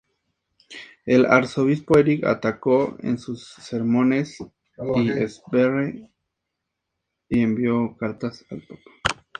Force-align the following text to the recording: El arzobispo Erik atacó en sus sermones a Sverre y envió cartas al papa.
El 1.05 1.27
arzobispo 1.27 1.95
Erik 1.99 2.23
atacó 2.25 2.97
en 3.01 3.19
sus 3.19 3.43
sermones 3.49 4.41
a 4.41 5.27
Sverre 5.29 6.09
y 7.29 7.43
envió 7.43 7.95
cartas 7.99 8.43
al 8.49 8.61
papa. 8.63 9.21